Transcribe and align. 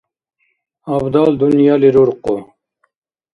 Абдал 0.93 1.31
дунъяли 1.39 1.89
руркъу. 1.95 2.37